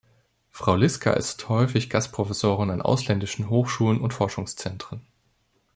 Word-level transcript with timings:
Frau 0.49 0.73
Liska 0.77 1.13
ist 1.13 1.47
häufig 1.47 1.87
Gastprofessorin 1.91 2.71
an 2.71 2.81
ausländischen 2.81 3.51
Hochschulen 3.51 4.01
und 4.01 4.15
Forschungszentren. 4.15 5.05